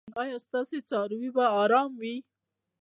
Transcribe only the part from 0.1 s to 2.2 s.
ایا ستاسو څاروي به ارام وي؟